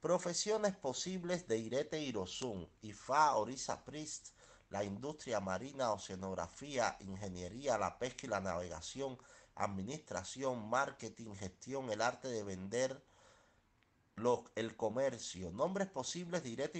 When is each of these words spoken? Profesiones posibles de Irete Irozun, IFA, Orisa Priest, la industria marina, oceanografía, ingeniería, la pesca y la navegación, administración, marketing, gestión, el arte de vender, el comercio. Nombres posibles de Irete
Profesiones 0.00 0.76
posibles 0.76 1.46
de 1.46 1.58
Irete 1.58 2.00
Irozun, 2.00 2.66
IFA, 2.80 3.36
Orisa 3.36 3.84
Priest, 3.84 4.30
la 4.70 4.82
industria 4.82 5.40
marina, 5.40 5.92
oceanografía, 5.92 6.96
ingeniería, 7.00 7.76
la 7.76 7.98
pesca 7.98 8.26
y 8.26 8.30
la 8.30 8.40
navegación, 8.40 9.18
administración, 9.56 10.70
marketing, 10.70 11.34
gestión, 11.34 11.90
el 11.90 12.00
arte 12.00 12.28
de 12.28 12.42
vender, 12.42 13.02
el 14.54 14.76
comercio. 14.76 15.50
Nombres 15.50 15.88
posibles 15.88 16.42
de 16.42 16.50
Irete 16.50 16.68